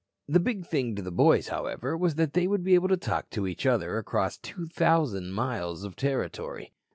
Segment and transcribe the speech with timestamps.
[0.27, 3.29] The big thing to the boys, however, was that they would be able to talk
[3.29, 6.73] to each other across 2,000 miles of territory.